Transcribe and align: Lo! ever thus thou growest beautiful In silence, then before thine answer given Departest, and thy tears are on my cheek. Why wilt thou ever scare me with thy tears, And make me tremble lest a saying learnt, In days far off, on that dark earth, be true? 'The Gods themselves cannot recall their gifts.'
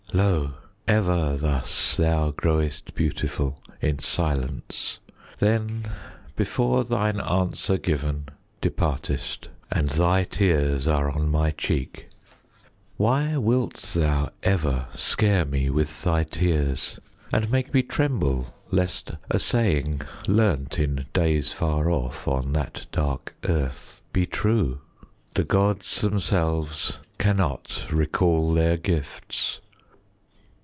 Lo! 0.13 0.55
ever 0.89 1.37
thus 1.37 1.95
thou 1.95 2.31
growest 2.31 2.93
beautiful 2.95 3.61
In 3.81 3.99
silence, 3.99 4.99
then 5.39 5.85
before 6.35 6.83
thine 6.83 7.21
answer 7.21 7.77
given 7.77 8.27
Departest, 8.59 9.47
and 9.71 9.91
thy 9.91 10.25
tears 10.25 10.85
are 10.85 11.09
on 11.09 11.29
my 11.29 11.51
cheek. 11.51 12.07
Why 12.97 13.37
wilt 13.37 13.75
thou 13.95 14.31
ever 14.43 14.87
scare 14.93 15.45
me 15.45 15.69
with 15.69 16.03
thy 16.03 16.25
tears, 16.25 16.99
And 17.31 17.49
make 17.49 17.73
me 17.73 17.81
tremble 17.81 18.53
lest 18.69 19.13
a 19.29 19.39
saying 19.39 20.01
learnt, 20.27 20.77
In 20.77 21.05
days 21.13 21.53
far 21.53 21.89
off, 21.89 22.27
on 22.27 22.51
that 22.51 22.85
dark 22.91 23.33
earth, 23.45 24.01
be 24.11 24.25
true? 24.25 24.81
'The 25.35 25.45
Gods 25.45 26.01
themselves 26.01 26.97
cannot 27.17 27.87
recall 27.91 28.53
their 28.53 28.75
gifts.' 28.75 29.61